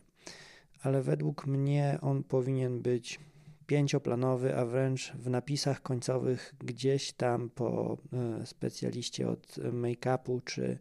[0.81, 3.19] ale według mnie on powinien być
[3.67, 10.77] pięcioplanowy, a wręcz w napisach końcowych gdzieś tam po e, specjaliście od make-upu czy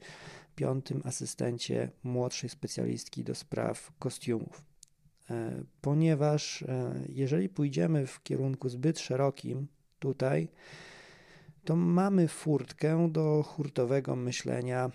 [0.57, 4.65] piątym asystencie młodszej specjalistki do spraw kostiumów.
[5.31, 6.65] E, ponieważ
[7.09, 9.69] jeżeli pójdziemy w kierunku zbyt szerokim
[10.05, 10.49] tutaj,
[11.64, 14.90] to mamy furtkę do hurtowego myślenia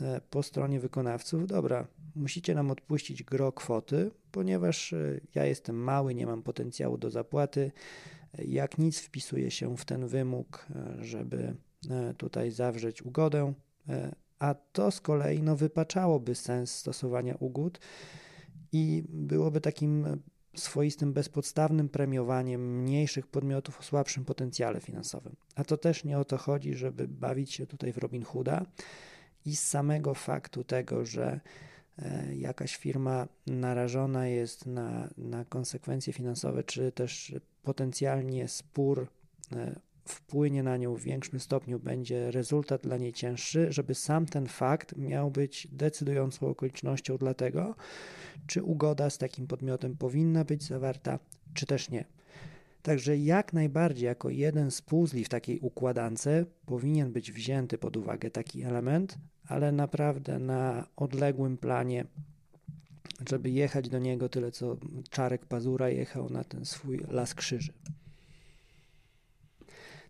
[0.00, 1.46] e, po stronie wykonawców.
[1.46, 1.86] Dobra,
[2.16, 7.72] musicie nam odpuścić gro kwoty, ponieważ e, ja jestem mały, nie mam potencjału do zapłaty.
[8.38, 11.54] Jak nic wpisuje się w ten wymóg, e, żeby
[12.16, 13.52] tutaj zawrzeć ugodę,
[14.38, 17.80] a to z kolei no, wypaczałoby sens stosowania ugód
[18.72, 20.06] i byłoby takim
[20.54, 25.36] swoistym bezpodstawnym premiowaniem mniejszych podmiotów o słabszym potencjale finansowym.
[25.54, 28.66] A to też nie o to chodzi, żeby bawić się tutaj w Robin Hooda
[29.46, 31.40] i z samego faktu tego, że
[31.98, 39.06] e, jakaś firma narażona jest na, na konsekwencje finansowe, czy też potencjalnie spór
[39.52, 44.46] e, wpłynie na nią w większym stopniu, będzie rezultat dla niej cięższy, żeby sam ten
[44.46, 47.74] fakt miał być decydującą okolicznością dla tego,
[48.46, 51.18] czy ugoda z takim podmiotem powinna być zawarta,
[51.54, 52.04] czy też nie.
[52.82, 56.28] Także jak najbardziej jako jeden z puzli w takiej układance
[56.66, 62.04] powinien być wzięty pod uwagę taki element, ale naprawdę na odległym planie,
[63.28, 64.76] żeby jechać do niego tyle co
[65.10, 67.72] Czarek Pazura jechał na ten swój las krzyży.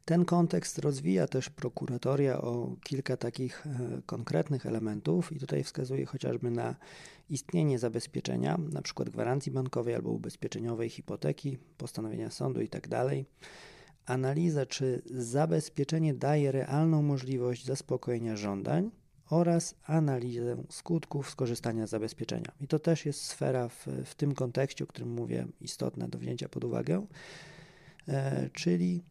[0.05, 6.51] Ten kontekst rozwija też prokuratoria o kilka takich e, konkretnych elementów i tutaj wskazuje chociażby
[6.51, 6.77] na
[7.31, 9.05] istnienie zabezpieczenia, np.
[9.05, 12.89] gwarancji bankowej albo ubezpieczeniowej hipoteki, postanowienia sądu itd.
[12.89, 13.05] Tak
[14.07, 18.91] Analiza, czy zabezpieczenie daje realną możliwość zaspokojenia żądań
[19.31, 22.53] oraz analizę skutków skorzystania z zabezpieczenia.
[22.61, 26.49] I to też jest sfera w, w tym kontekście, o którym mówię, istotna do wzięcia
[26.49, 27.07] pod uwagę,
[28.09, 29.03] e, czyli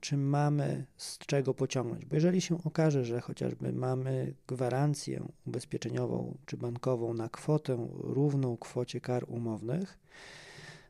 [0.00, 2.06] czy mamy z czego pociągnąć.
[2.06, 9.00] Bo jeżeli się okaże, że chociażby mamy gwarancję ubezpieczeniową czy bankową na kwotę równą kwocie
[9.00, 9.98] kar umownych,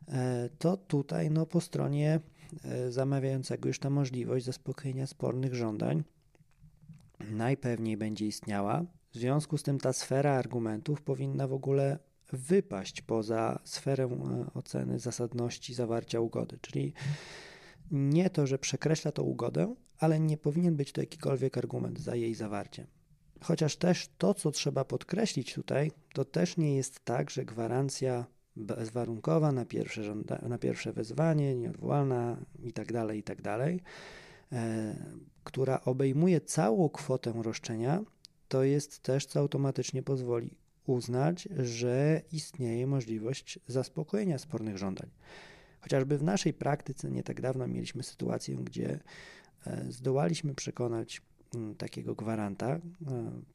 [0.08, 2.20] e, to tutaj no, po stronie
[2.64, 6.02] e, zamawiającego już ta możliwość zaspokojenia spornych żądań
[7.30, 8.84] najpewniej będzie istniała.
[9.10, 11.98] W związku z tym ta sfera argumentów powinna w ogóle
[12.32, 16.92] wypaść poza sferę e, oceny zasadności zawarcia ugody, czyli
[17.92, 22.34] nie to, że przekreśla to ugodę, ale nie powinien być to jakikolwiek argument za jej
[22.34, 22.86] zawarciem.
[23.40, 28.26] Chociaż też to, co trzeba podkreślić tutaj, to też nie jest tak, że gwarancja
[28.56, 33.68] bezwarunkowa na pierwsze, żąda- na pierwsze wezwanie, nieodwołalna itd., tak itd., tak
[34.52, 34.94] e,
[35.44, 38.02] która obejmuje całą kwotę roszczenia,
[38.48, 40.50] to jest też, co automatycznie pozwoli
[40.86, 45.10] uznać, że istnieje możliwość zaspokojenia spornych żądań.
[45.82, 49.00] Chociażby w naszej praktyce nie tak dawno mieliśmy sytuację, gdzie
[49.66, 51.22] e, zdołaliśmy przekonać
[51.54, 52.80] mm, takiego gwaranta, e,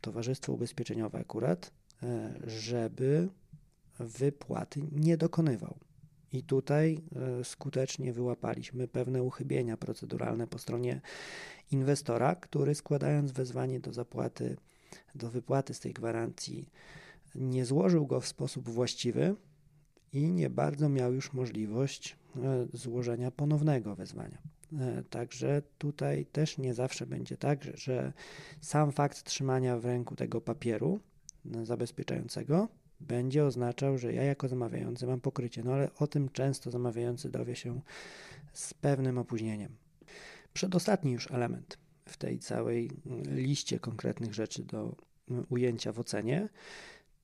[0.02, 1.72] Towarzystwo Ubezpieczeniowe akurat,
[2.04, 3.30] e, żeby
[4.00, 5.78] wypłaty nie dokonywał.
[6.32, 7.02] I tutaj
[7.44, 11.02] skutecznie wyłapaliśmy pewne uchybienia proceduralne po stronie
[11.72, 14.58] inwestora, który składając wezwanie do zapłaty,
[15.16, 16.70] do wypłaty z tej gwarancji,
[17.36, 19.36] nie złożył go w sposób właściwy,
[20.14, 24.38] i nie bardzo miał już możliwość e, złożenia ponownego wezwania.
[24.80, 28.14] E, także tutaj też nie zawsze będzie tak, że
[28.62, 31.00] sam fakt trzymania w ręku tego papieru
[31.56, 32.68] e, zabezpieczającego
[33.00, 35.64] będzie oznaczał, że ja jako zamawiający mam pokrycie.
[35.64, 37.82] No ale o tym często zamawiający dowie się
[38.54, 39.76] z pewnym opóźnieniem.
[40.54, 42.92] Przedostatni już element w tej całej
[43.26, 44.96] liście konkretnych rzeczy do
[45.50, 46.50] ujęcia w ocenie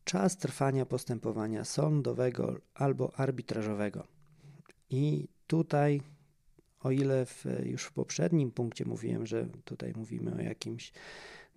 [0.03, 4.07] czas trwania postępowania sądowego albo arbitrażowego.
[4.89, 6.01] I tutaj,
[6.79, 10.91] o ile w, już w poprzednim punkcie mówiłem, że tutaj mówimy o jakimś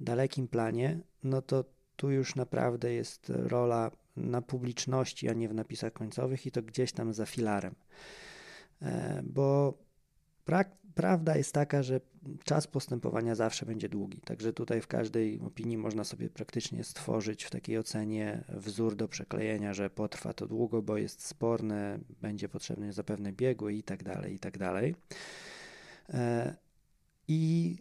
[0.00, 1.64] dalekim planie, no to
[1.96, 6.92] tu już naprawdę jest rola na publiczności, a nie w napisach końcowych i to gdzieś
[6.92, 7.74] tam za filarem.
[8.82, 9.22] E,
[10.46, 12.00] bo prawda jest taka, że
[12.44, 14.20] czas postępowania zawsze będzie długi.
[14.20, 19.74] Także tutaj w każdej opinii można sobie praktycznie stworzyć w takiej ocenie wzór do przeklejenia,
[19.74, 24.38] że potrwa to długo, bo jest sporne, będzie potrzebny zapewne biegły i tak dalej, i
[24.38, 24.94] tak dalej.
[26.08, 26.54] E,
[27.28, 27.76] I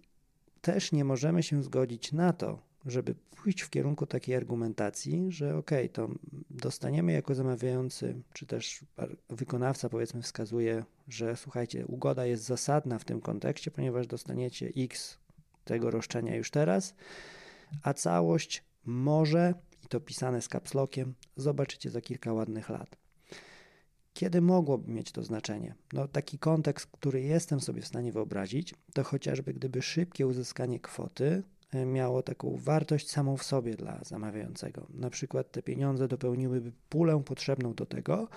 [0.62, 5.72] też nie możemy się zgodzić na to, żeby pójść w kierunku takiej argumentacji, że ok,
[5.94, 6.10] to
[6.50, 8.86] dostaniemy jako zamawiający, czy też
[9.30, 15.18] wykonawca powiedzmy wskazuje, że słuchajcie, ugoda jest zasadna w tym kontekście, ponieważ dostaniecie X
[15.64, 16.96] tego roszczenia już teraz,
[17.84, 22.98] a całość może, i to pisane z kapslokiem, zobaczycie za kilka ładnych lat.
[24.14, 25.76] Kiedy mogłoby mieć to znaczenie?
[25.94, 31.44] No, taki kontekst, który jestem sobie w stanie wyobrazić, to chociażby gdyby szybkie uzyskanie kwoty
[31.86, 34.88] miało taką wartość samą w sobie dla zamawiającego.
[34.94, 38.28] Na przykład te pieniądze dopełniłyby pulę potrzebną do tego,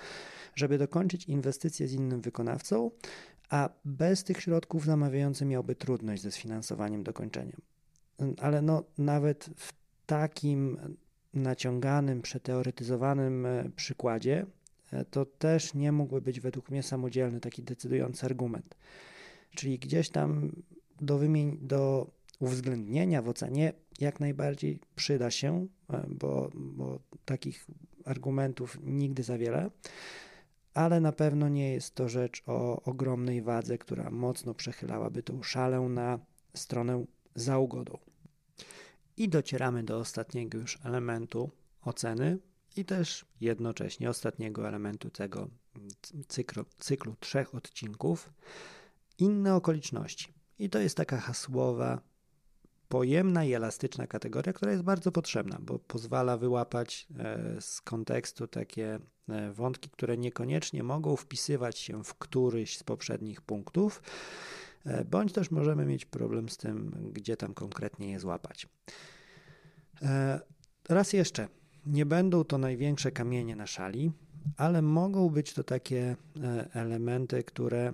[0.54, 2.90] żeby dokończyć inwestycje z innym wykonawcą,
[3.50, 7.60] a bez tych środków zamawiający miałby trudność ze sfinansowaniem dokończeniem.
[8.40, 9.72] Ale no, nawet w
[10.06, 10.78] takim
[11.34, 14.46] naciąganym, przeteoretyzowanym e, przykładzie,
[14.92, 18.74] e, to też nie mógłby być według mnie samodzielny taki decydujący argument.
[19.54, 20.52] Czyli gdzieś tam
[21.00, 27.66] do, wymień, do uwzględnienia w ocenie jak najbardziej przyda się, e, bo, bo takich
[28.04, 29.70] argumentów nigdy za wiele,
[30.74, 35.80] ale na pewno nie jest to rzecz o ogromnej wadze, która mocno przechylałaby tą szalę
[35.80, 36.18] na
[36.54, 37.98] stronę za ugodą.
[39.16, 41.50] I docieramy do ostatniego już elementu
[41.82, 42.38] oceny
[42.76, 45.48] i też jednocześnie ostatniego elementu tego
[46.28, 48.32] cyklu, cyklu trzech odcinków
[49.18, 50.32] inne okoliczności.
[50.58, 52.00] I to jest taka hasłowa
[52.88, 58.98] pojemna i elastyczna kategoria, która jest bardzo potrzebna, bo pozwala wyłapać e, z kontekstu takie
[59.28, 64.02] e, wątki, które niekoniecznie mogą wpisywać się w któryś z poprzednich punktów,
[64.84, 68.68] e, bądź też możemy mieć problem z tym, gdzie tam konkretnie je złapać.
[70.88, 71.48] Raz jeszcze,
[71.86, 74.12] nie będą to największe kamienie na szali,
[74.56, 76.16] ale mogą być to takie
[76.72, 77.92] elementy, które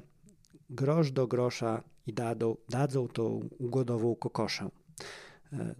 [0.70, 4.70] grosz do grosza i dadzą, dadzą tą ugodową kokoszę.
[5.52, 5.74] E,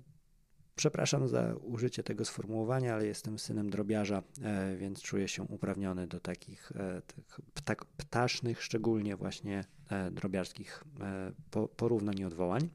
[0.77, 6.21] przepraszam za użycie tego sformułowania, ale jestem synem drobiarza, e, więc czuję się uprawniony do
[6.21, 7.03] takich e,
[7.55, 9.65] ptak, ptasznych, szczególnie właśnie
[10.13, 10.85] drobiarskich
[11.77, 12.69] porównań i odwołań.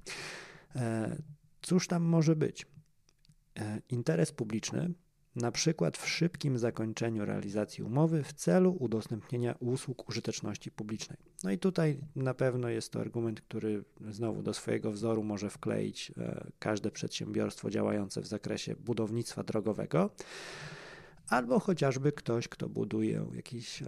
[1.62, 2.66] Cóż tam może być?
[3.90, 4.94] Interes publiczny
[5.42, 11.18] na przykład w szybkim zakończeniu realizacji umowy w celu udostępnienia usług użyteczności publicznej.
[11.44, 16.12] No i tutaj na pewno jest to argument, który znowu do swojego wzoru może wkleić
[16.18, 20.10] e, każde przedsiębiorstwo działające w zakresie budownictwa drogowego.
[21.30, 23.88] Albo chociażby ktoś, kto buduje jakiś e,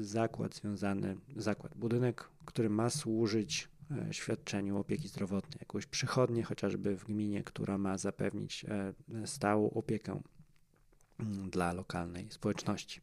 [0.00, 7.04] zakład związany, zakład, budynek, który ma służyć e, świadczeniu opieki zdrowotnej, jakąś przychodnię chociażby w
[7.04, 8.66] gminie, która ma zapewnić
[9.24, 10.20] stałą opiekę
[11.50, 13.00] dla lokalnej społeczności.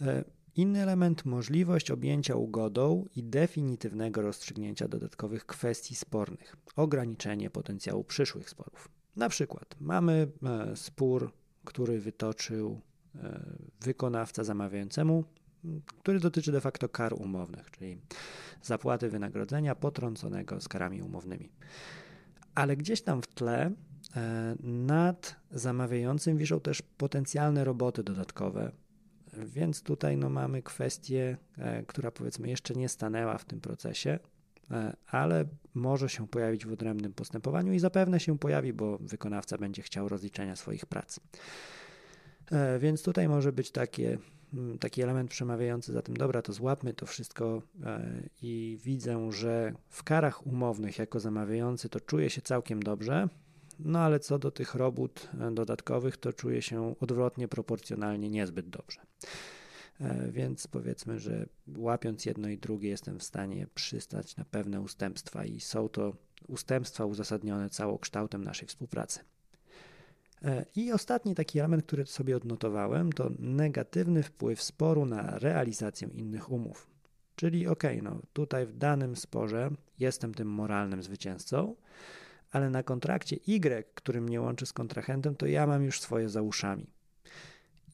[0.00, 0.24] E,
[0.56, 8.88] inny element możliwość objęcia ugodą i definitywnego rozstrzygnięcia dodatkowych kwestii spornych, ograniczenie potencjału przyszłych sporów.
[9.16, 11.32] Na przykład mamy e, spór,
[11.64, 12.80] który wytoczył
[13.14, 13.40] e,
[13.80, 15.24] wykonawca zamawiającemu,
[15.86, 17.98] który dotyczy de facto kar umownych, czyli
[18.62, 21.52] zapłaty wynagrodzenia potrąconego z karami umownymi.
[22.54, 23.70] Ale gdzieś tam w tle
[24.62, 28.72] nad zamawiającym wiszą też potencjalne roboty dodatkowe,
[29.32, 34.18] więc tutaj no, mamy kwestię, e, która powiedzmy jeszcze nie stanęła w tym procesie,
[34.70, 35.44] e, ale
[35.74, 40.56] może się pojawić w odrębnym postępowaniu i zapewne się pojawi, bo wykonawca będzie chciał rozliczenia
[40.56, 41.20] swoich prac.
[42.78, 44.18] Więc tutaj może być takie,
[44.80, 47.62] taki element przemawiający za tym, dobra, to złapmy to wszystko
[48.42, 53.28] i widzę, że w karach umownych jako zamawiający to czuję się całkiem dobrze,
[53.84, 59.00] no ale co do tych robót e, dodatkowych, to czuję się odwrotnie proporcjonalnie niezbyt dobrze.
[60.00, 65.44] E, więc powiedzmy, że łapiąc jedno i drugie, jestem w stanie przystać na pewne ustępstwa,
[65.44, 66.12] i są to
[66.48, 69.20] ustępstwa uzasadnione całokształtem naszej współpracy.
[70.44, 76.50] E, I ostatni taki element, który sobie odnotowałem, to negatywny wpływ sporu na realizację innych
[76.50, 76.92] umów.
[77.36, 81.74] Czyli, ok, no tutaj w danym sporze jestem tym moralnym zwycięzcą,
[82.52, 86.42] ale na kontrakcie Y, który mnie łączy z kontrahentem, to ja mam już swoje za
[86.42, 86.86] uszami.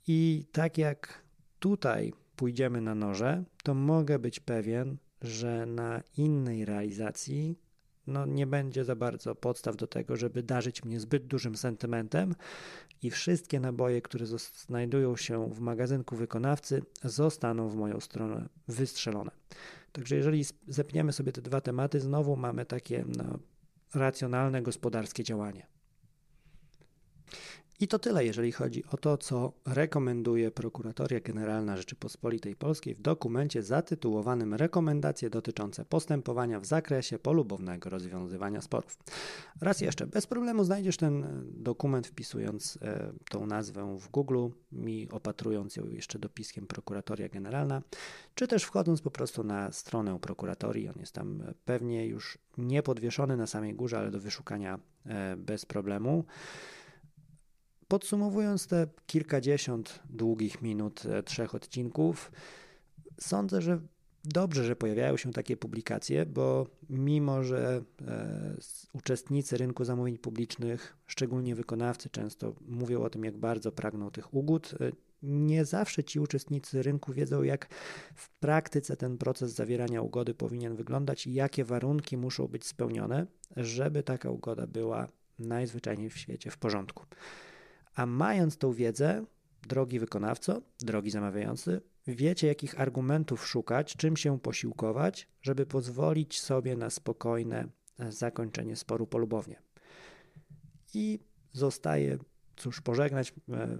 [0.07, 1.23] I tak jak
[1.59, 7.59] tutaj pójdziemy na noże, to mogę być pewien, że na innej realizacji
[8.07, 12.35] no, nie będzie za bardzo podstaw do tego, żeby darzyć mnie zbyt dużym sentymentem
[13.03, 14.27] i wszystkie naboje, które
[14.67, 19.31] znajdują się w magazynku wykonawcy, zostaną w moją stronę wystrzelone.
[19.93, 23.39] Także jeżeli zepniemy sobie te dwa tematy, znowu mamy takie no,
[23.95, 25.67] racjonalne gospodarskie działanie.
[27.81, 33.63] I to tyle, jeżeli chodzi o to, co rekomenduje Prokuratoria Generalna Rzeczypospolitej Polskiej w dokumencie
[33.63, 38.99] zatytułowanym Rekomendacje dotyczące postępowania w zakresie polubownego rozwiązywania sporów.
[39.61, 44.49] Raz jeszcze, bez problemu znajdziesz ten dokument wpisując e, tą nazwę w Google
[44.87, 47.83] i opatrując ją jeszcze dopiskiem Prokuratoria Generalna,
[48.35, 50.89] czy też wchodząc po prostu na stronę prokuratorii.
[50.89, 55.67] On jest tam pewnie już nie podwieszony na samej górze, ale do wyszukania e, bez
[55.67, 56.25] problemu.
[57.89, 62.33] Podsumowując te kilkadziesiąt długich minut e, trzech odcinków,
[63.21, 63.81] sądzę, że
[64.25, 68.57] dobrze, że pojawiają się takie publikacje, bo mimo, że e,
[68.93, 74.75] uczestnicy rynku zamówień publicznych, szczególnie wykonawcy, często mówią o tym, jak bardzo pragną tych ugód,
[74.81, 77.69] e, nie zawsze ci uczestnicy rynku wiedzą, jak
[78.15, 83.27] w praktyce ten proces zawierania ugody powinien wyglądać i jakie warunki muszą być spełnione,
[83.57, 85.09] żeby taka ugoda była
[85.39, 87.05] najzwyczajniej w świecie w porządku.
[87.99, 89.25] A mając tą wiedzę,
[89.69, 96.91] drogi wykonawco, drogi zamawiający, wiecie, jakich argumentów szukać, czym się posiłkować, żeby pozwolić sobie na
[96.91, 97.69] spokojne
[97.99, 99.63] e, zakończenie sporu polubownie.
[100.95, 101.19] I
[101.53, 102.19] zostaje,
[102.57, 103.79] cóż, pożegnać e,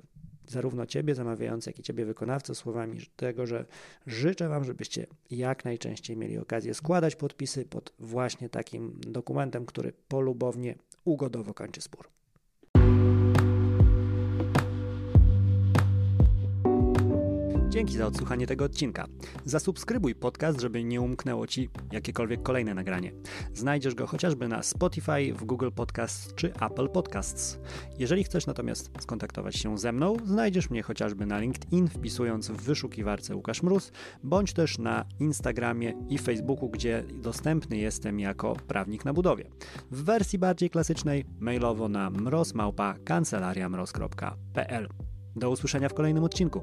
[0.49, 3.67] zarówno Ciebie zamawiający, jak i Ciebie wykonawcę słowami tego, że
[4.07, 10.75] życzę Wam, żebyście jak najczęściej mieli okazję składać podpisy pod właśnie takim dokumentem, który polubownie,
[11.05, 12.18] ugodowo kończy spór.
[17.69, 19.07] Dzięki za odsłuchanie tego odcinka.
[19.45, 23.13] Zasubskrybuj podcast, żeby nie umknęło Ci jakiekolwiek kolejne nagranie.
[23.55, 27.61] Znajdziesz go chociażby na Spotify, w Google Podcasts czy Apple Podcasts.
[27.99, 33.37] Jeżeli chcesz natomiast skontaktować się ze mną, znajdziesz mnie chociażby na LinkedIn, wpisując w wyszukiwarce
[33.37, 33.93] Łukasz Mróz,
[34.23, 39.51] bądź też na Instagramie i Facebooku, gdzie dostępny jestem jako prawnik na budowie.
[39.91, 44.89] W wersji bardziej klasycznej mailowo na mrozmałpa.kancelariamroz.pl.
[45.37, 46.63] Do usłyszenia w kolejnym odcinku.